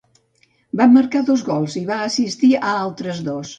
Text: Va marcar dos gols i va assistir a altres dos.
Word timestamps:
Va 0.81 0.87
marcar 0.93 1.21
dos 1.27 1.45
gols 1.51 1.77
i 1.83 1.85
va 1.93 1.99
assistir 2.07 2.53
a 2.59 2.65
altres 2.81 3.25
dos. 3.33 3.47